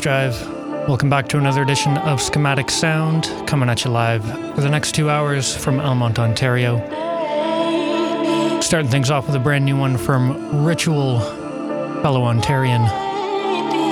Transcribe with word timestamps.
Drive? 0.00 0.40
Welcome 0.88 1.10
back 1.10 1.28
to 1.28 1.38
another 1.38 1.62
edition 1.62 1.98
of 1.98 2.22
Schematic 2.22 2.70
Sound, 2.70 3.24
coming 3.46 3.68
at 3.68 3.84
you 3.84 3.90
live 3.90 4.24
for 4.54 4.62
the 4.62 4.70
next 4.70 4.94
two 4.94 5.10
hours 5.10 5.54
from 5.54 5.76
Elmont, 5.76 6.18
Ontario. 6.18 6.78
Starting 8.60 8.90
things 8.90 9.10
off 9.10 9.26
with 9.26 9.36
a 9.36 9.38
brand 9.38 9.64
new 9.64 9.76
one 9.76 9.98
from 9.98 10.64
Ritual, 10.64 11.20
fellow 12.02 12.22
Ontarian. 12.22 12.88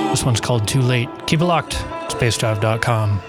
This 0.09 0.23
one's 0.23 0.41
called 0.41 0.67
Too 0.67 0.81
Late. 0.81 1.09
Keep 1.27 1.41
it 1.41 1.45
locked, 1.45 1.73
spacedrive.com. 2.09 3.21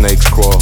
snakes 0.00 0.30
crawl. 0.32 0.56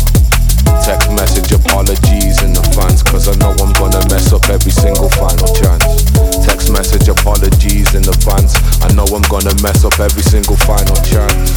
Text 0.82 1.14
message 1.14 1.52
apologies 1.54 2.42
in 2.42 2.52
the 2.52 2.64
fans, 2.74 3.06
cause 3.06 3.30
I 3.30 3.34
know 3.38 3.54
I'm 3.62 3.72
gonna 3.78 4.02
mess 4.10 4.32
up 4.32 4.42
every 4.50 4.72
single 4.72 5.08
final 5.14 5.46
chance. 5.54 6.02
Text 6.42 6.72
message 6.72 7.06
apologies 7.06 7.94
in 7.94 8.02
advance, 8.02 8.58
I 8.82 8.90
know 8.98 9.06
I'm 9.06 9.22
gonna 9.30 9.54
mess 9.62 9.84
up 9.84 9.94
every 10.00 10.22
single 10.22 10.56
final 10.66 10.96
chance. 11.06 11.54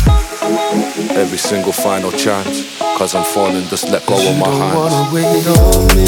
Every 1.18 1.42
single 1.42 1.74
final 1.74 2.12
chance, 2.12 2.70
cause 3.02 3.16
I'm 3.16 3.26
falling, 3.34 3.66
just 3.74 3.90
let 3.90 4.06
go 4.06 4.14
of 4.14 4.38
my 4.38 4.46
hands. 4.46 4.78
Don't 4.78 4.86
wanna 4.86 5.04
wait 5.10 5.46
on 5.58 5.82
me 5.98 6.06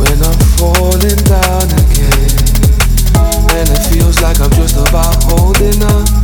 when 0.00 0.16
I'm 0.24 0.40
falling 0.56 1.20
down 1.28 1.68
again, 1.68 2.32
and 3.60 3.68
it 3.68 3.82
feels 3.92 4.22
like 4.24 4.40
I'm 4.40 4.52
just 4.56 4.80
about 4.80 5.20
holding 5.28 5.84
on. 5.84 6.21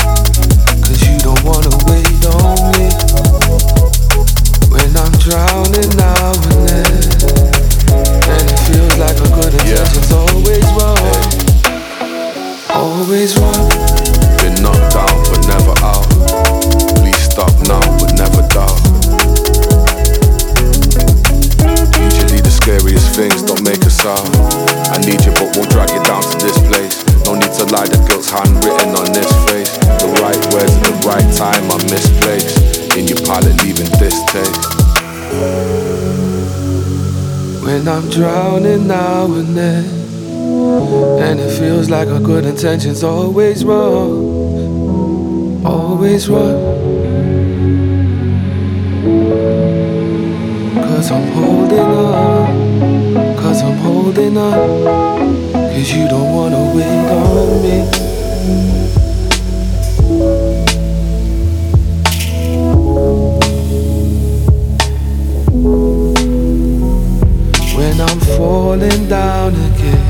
drowning 38.10 38.86
now 38.86 39.26
and 39.26 39.56
then. 39.56 39.84
And 41.20 41.40
it 41.40 41.58
feels 41.58 41.90
like 41.90 42.08
our 42.08 42.20
good 42.20 42.44
intentions 42.44 43.02
always 43.02 43.64
wrong. 43.64 45.64
Always 45.64 46.28
wrong. 46.28 46.76
Cause 50.74 51.10
I'm 51.10 51.32
holding 51.32 51.78
on. 51.78 53.36
Cause 53.36 53.62
I'm 53.62 53.76
holding 53.78 54.36
on. 54.36 55.34
Cause 55.52 55.92
you 55.92 56.08
don't 56.08 56.34
wanna 56.34 56.72
wait 56.74 57.10
on 57.10 57.62
me. 57.62 58.07
I'm 68.00 68.20
falling 68.20 69.08
down 69.08 69.54
again. 69.54 70.07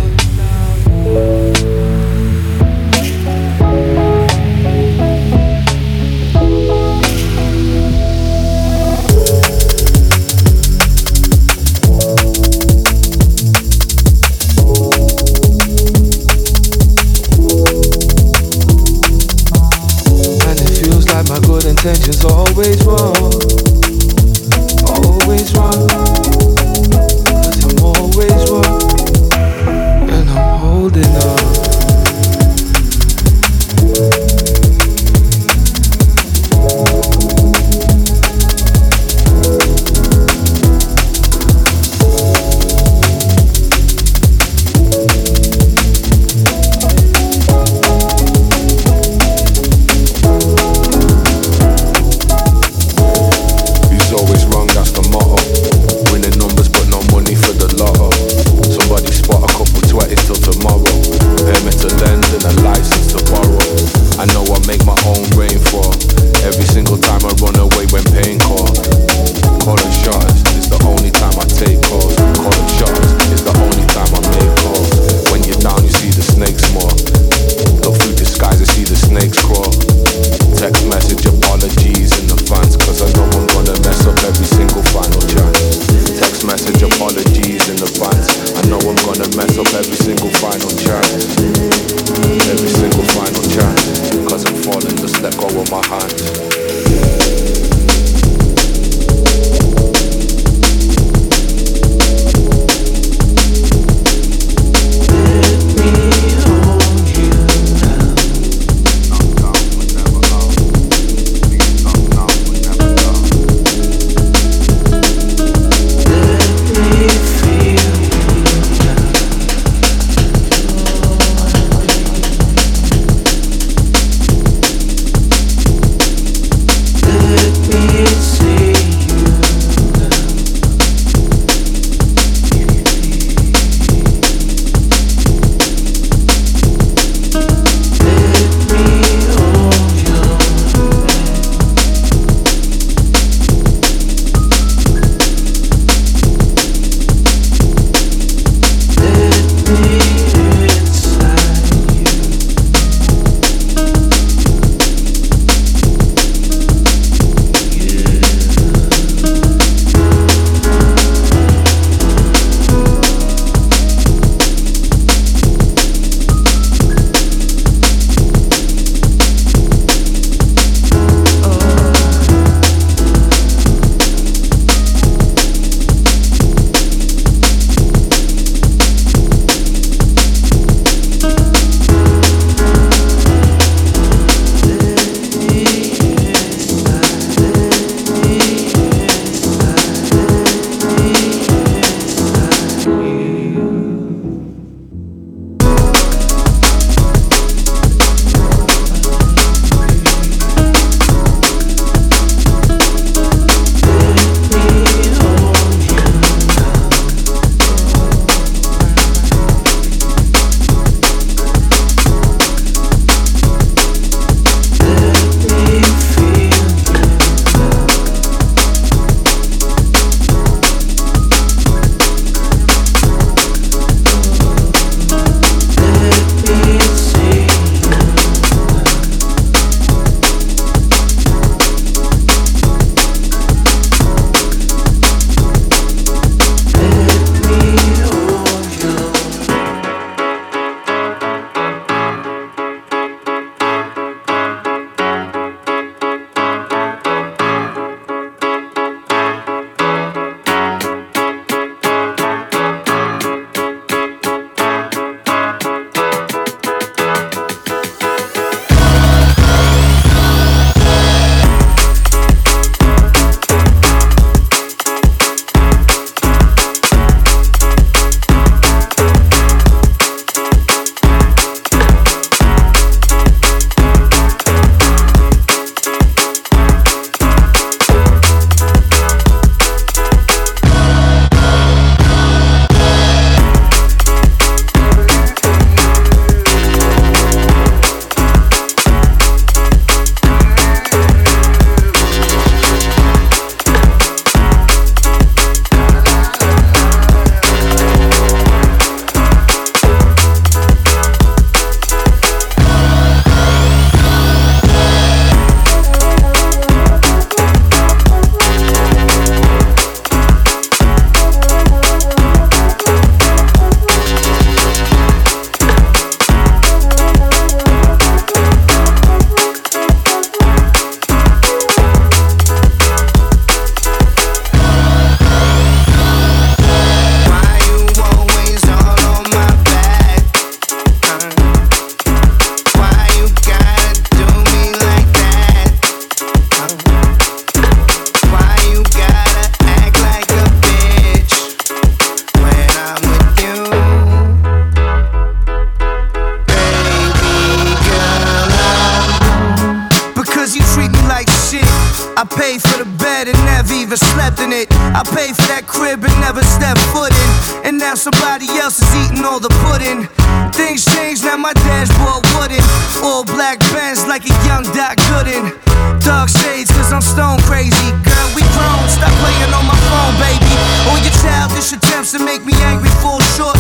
I 352.18 352.26
paid 352.26 352.58
for 352.58 352.82
the 352.82 352.90
bed 352.98 353.30
and 353.30 353.38
never 353.46 353.70
even 353.78 353.94
slept 353.94 354.42
in 354.42 354.50
it. 354.50 354.66
I 354.90 355.06
paid 355.06 355.38
for 355.38 355.46
that 355.54 355.70
crib 355.70 356.02
and 356.02 356.10
never 356.18 356.42
stepped 356.42 356.82
foot 356.90 357.14
in. 357.14 357.30
And 357.62 357.78
now 357.78 357.94
somebody 357.94 358.50
else 358.58 358.82
is 358.82 358.90
eating 359.06 359.22
all 359.22 359.38
the 359.38 359.54
pudding. 359.62 360.10
Things 360.50 360.82
change, 360.98 361.22
now 361.22 361.38
my 361.38 361.54
dashboard 361.54 362.26
wooden. 362.34 362.58
All 363.06 363.22
black 363.22 363.62
bands 363.70 364.02
like 364.10 364.26
a 364.26 364.34
young 364.50 364.66
Doc 364.74 364.98
Gooden. 365.06 365.54
Dark 366.02 366.26
shades, 366.26 366.74
cause 366.74 366.90
I'm 366.90 367.06
stone 367.06 367.38
crazy. 367.46 367.94
Girl, 368.02 368.28
we 368.34 368.42
grown, 368.50 368.82
stop 368.90 369.14
playing 369.22 369.54
on 369.54 369.62
my 369.62 369.78
phone, 369.86 370.14
baby. 370.18 370.50
All 370.90 370.98
your 370.98 371.14
childish 371.22 371.70
attempts 371.70 372.10
to 372.12 372.18
make 372.18 372.42
me 372.42 372.54
angry 372.66 372.90
fall 372.98 373.22
short, 373.38 373.54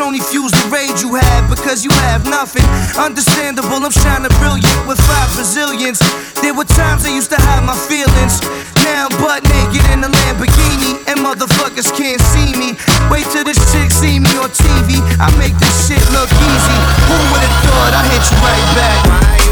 only 0.00 0.18
fuels 0.18 0.50
the 0.50 0.66
rage 0.70 1.02
you 1.02 1.14
have 1.14 1.48
because 1.50 1.84
you 1.84 1.90
have 2.08 2.24
nothing. 2.26 2.64
Understandable, 2.98 3.78
I'm 3.78 3.92
shining 3.92 4.32
brilliant 4.42 4.74
with 4.88 4.98
five 5.06 5.30
Brazilians. 5.34 6.00
There 6.42 6.54
were 6.54 6.64
times 6.64 7.06
I 7.06 7.14
used 7.14 7.30
to 7.30 7.38
hide 7.38 7.62
my 7.62 7.76
feelings. 7.76 8.42
Now 8.82 9.06
I'm 9.06 9.14
butt 9.22 9.44
naked 9.44 9.84
in 9.92 10.02
a 10.02 10.10
Lamborghini, 10.10 10.98
and 11.06 11.20
motherfuckers 11.20 11.90
can't 11.94 12.20
see 12.34 12.56
me. 12.58 12.74
Wait 13.10 13.26
till 13.30 13.44
this 13.44 13.60
chick 13.70 13.90
see 13.90 14.18
me 14.18 14.30
on 14.40 14.50
TV. 14.50 14.98
I 15.20 15.30
make 15.38 15.54
this 15.58 15.74
shit 15.86 16.02
look 16.10 16.30
easy. 16.32 16.78
Who 17.06 17.16
would've 17.30 17.56
thought 17.62 17.92
I 17.94 18.02
hit 18.10 18.24
you 18.24 18.38
right 18.42 18.68
back? 18.74 19.43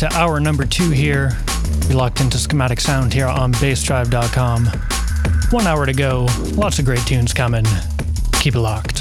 Into 0.00 0.16
hour 0.16 0.38
number 0.38 0.64
two 0.64 0.90
here. 0.90 1.36
You're 1.88 1.98
locked 1.98 2.20
into 2.20 2.38
Schematic 2.38 2.78
Sound 2.78 3.12
here 3.12 3.26
on 3.26 3.52
bassdrive.com. 3.54 4.66
One 5.50 5.66
hour 5.66 5.86
to 5.86 5.92
go. 5.92 6.28
Lots 6.52 6.78
of 6.78 6.84
great 6.84 7.00
tunes 7.00 7.32
coming. 7.32 7.64
Keep 8.34 8.54
it 8.54 8.60
locked. 8.60 8.97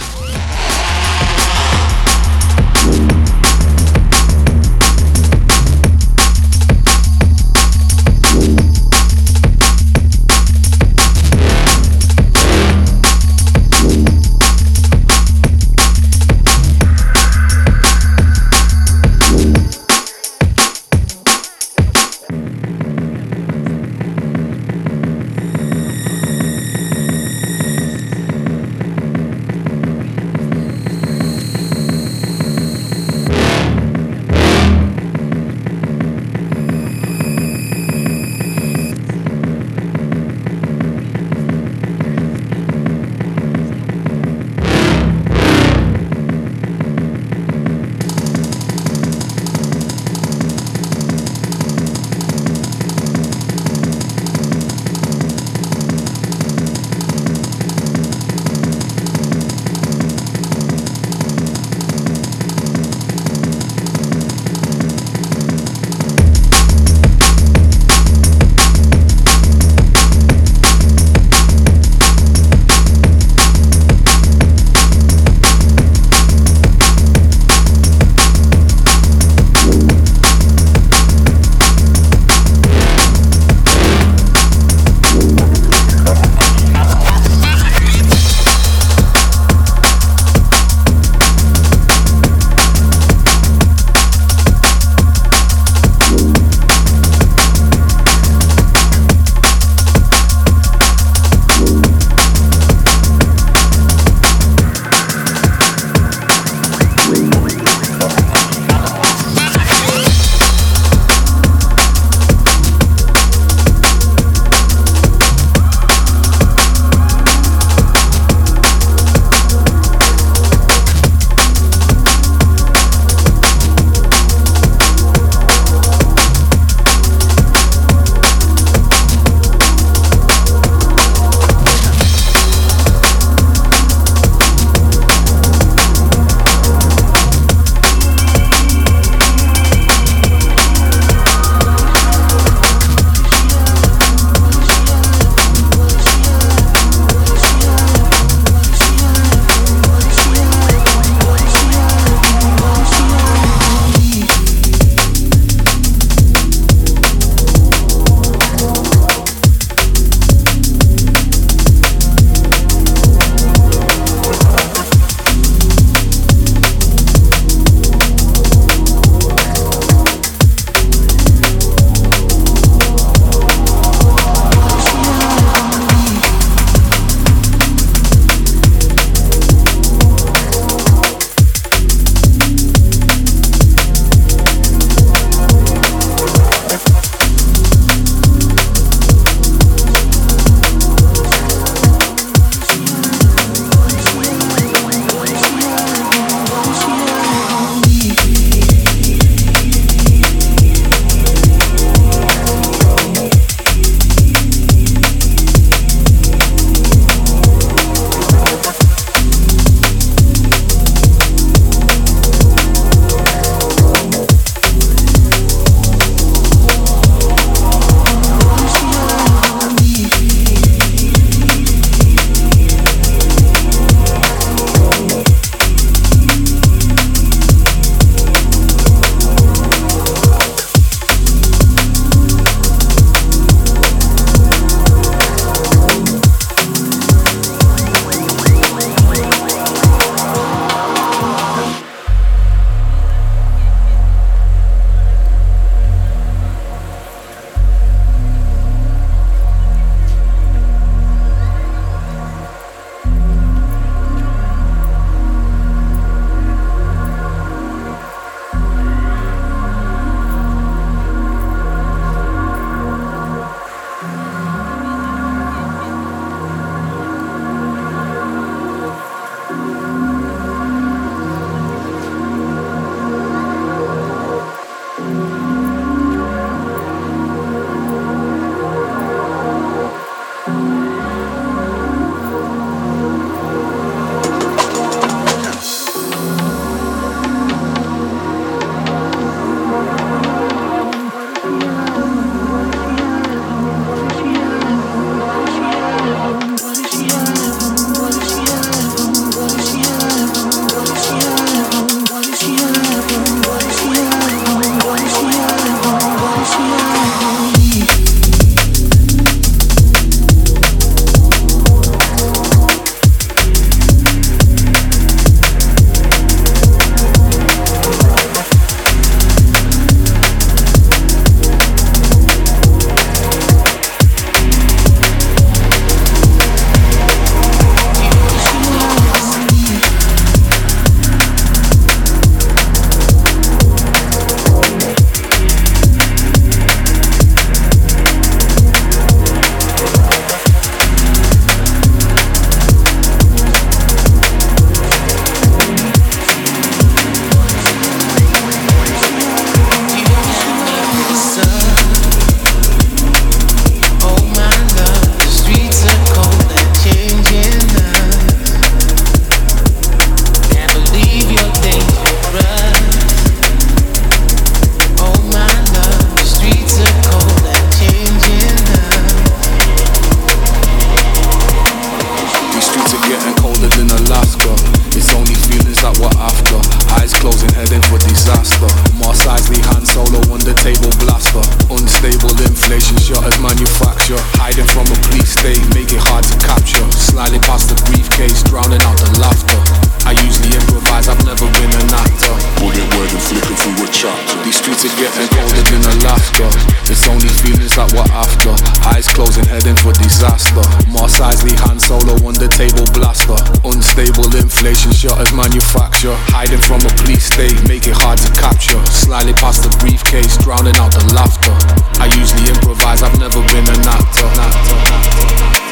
Table 402.58 402.90
blaster. 402.92 403.38
Unstable 403.64 404.34
inflation 404.36 404.92
shutters 404.92 405.32
manufacture. 405.32 406.18
Hiding 406.34 406.58
from 406.66 406.82
a 406.82 406.90
police 406.98 407.30
state, 407.30 407.54
make 407.70 407.86
it 407.86 407.94
hard 407.94 408.18
to 408.18 408.30
capture. 408.34 408.82
Slightly 408.90 409.34
past 409.34 409.62
the 409.62 409.70
briefcase, 409.78 410.38
drowning 410.42 410.76
out 410.82 410.90
the 410.90 411.06
laughter. 411.14 411.54
I 412.02 412.10
usually 412.18 412.50
improvise, 412.50 413.06
I've 413.06 413.14
never 413.22 413.46
been 413.54 413.70
an 413.70 413.86
actor. 413.86 414.26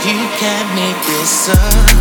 You 0.05 0.29
can't 0.37 0.69
make 0.77 1.01
this 1.09 1.49
up. 1.49 1.94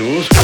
Blending 0.00 0.39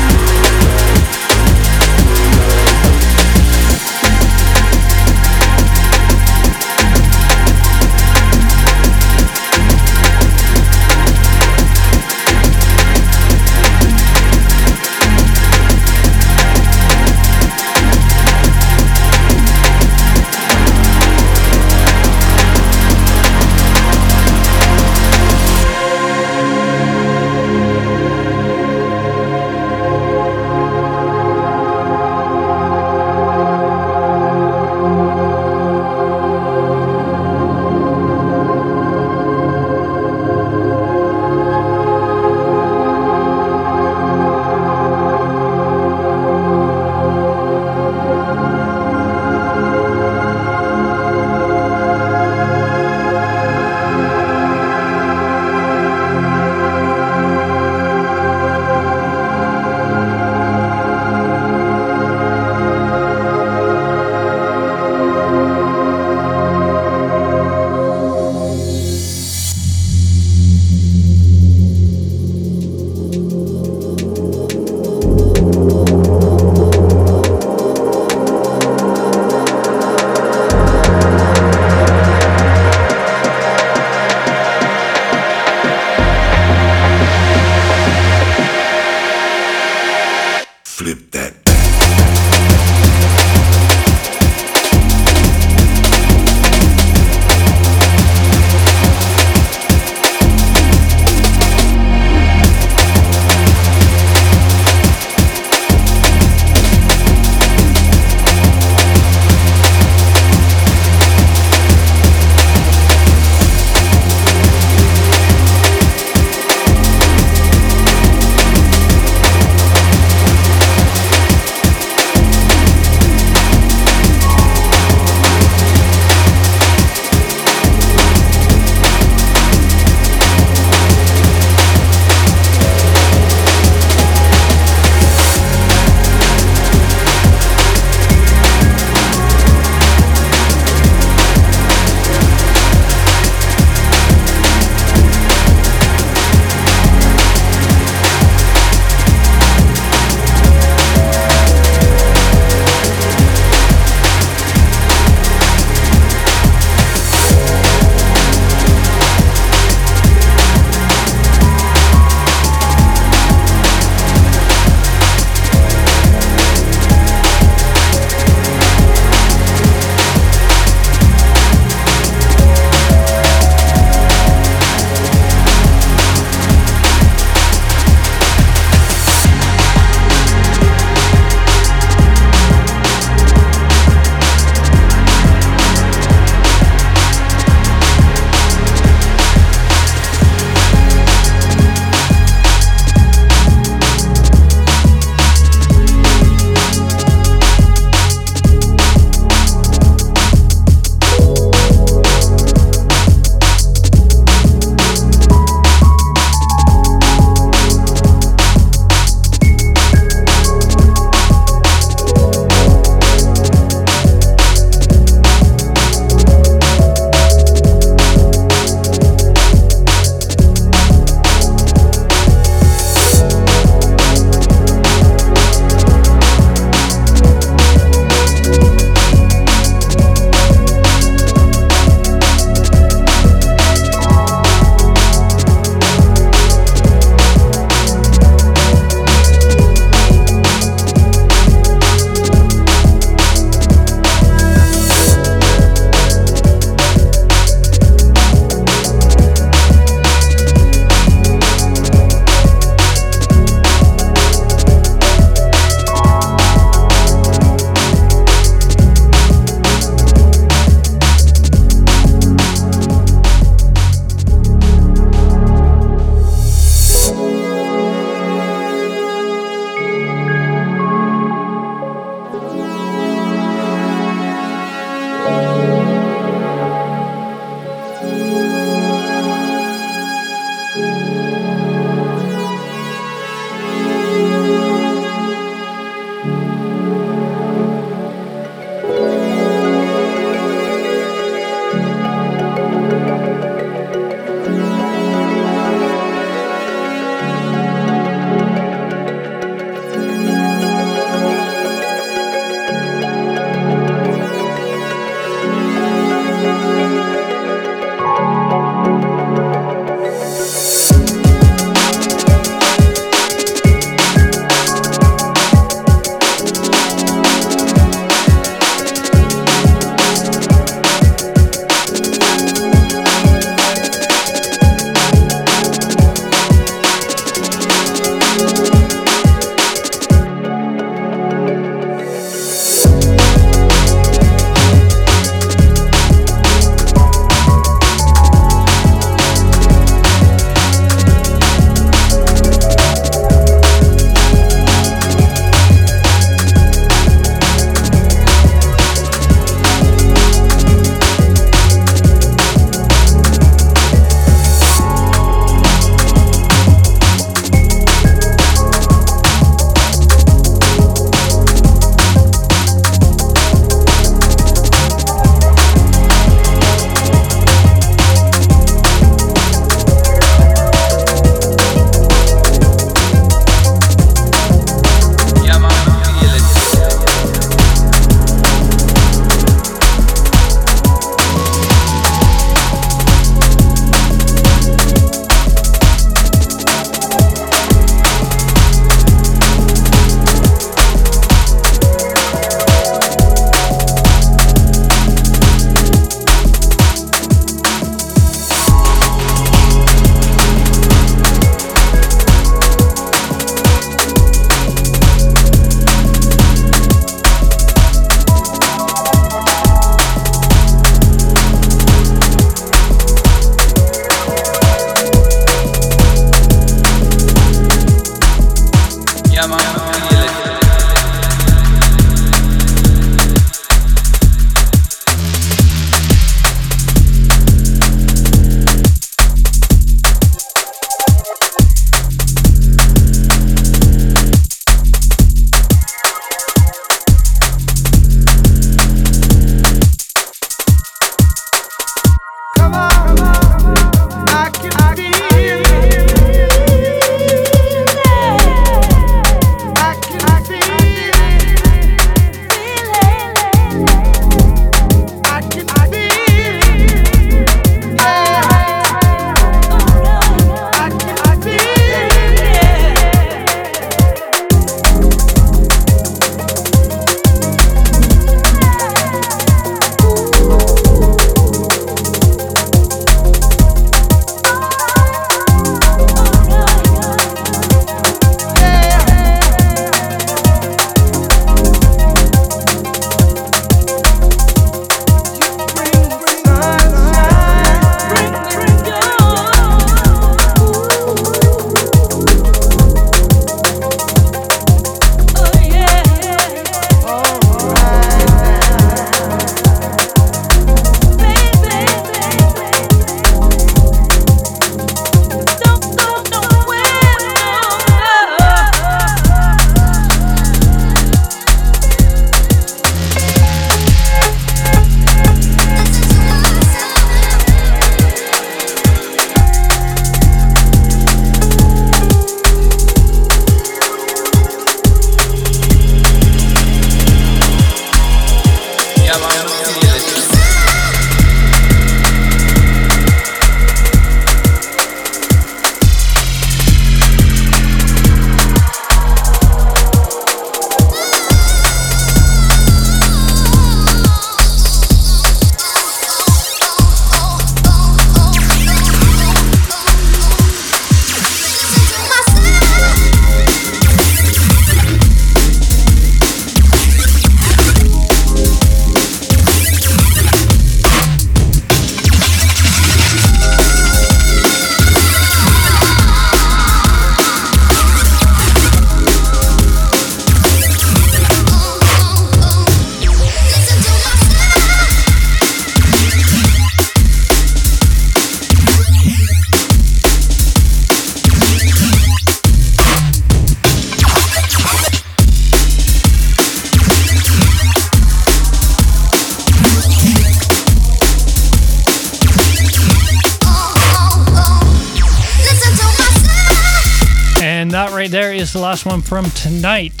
one 598.86 599.02
from 599.02 599.24
tonight. 599.30 600.00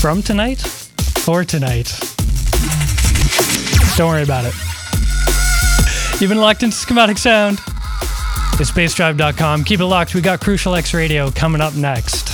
From 0.00 0.20
tonight? 0.20 0.58
For 0.58 1.44
tonight. 1.44 1.96
Don't 3.96 4.08
worry 4.10 4.24
about 4.24 4.44
it. 4.44 4.54
You've 6.20 6.28
been 6.28 6.40
locked 6.40 6.62
into 6.64 6.76
Schematic 6.76 7.18
Sound. 7.18 7.60
It's 8.58 8.70
bassdrive.com. 8.70 9.64
Keep 9.64 9.80
it 9.80 9.84
locked. 9.84 10.14
We 10.14 10.20
got 10.20 10.40
Crucial 10.40 10.74
X 10.74 10.92
Radio 10.92 11.30
coming 11.30 11.60
up 11.60 11.74
next. 11.74 12.25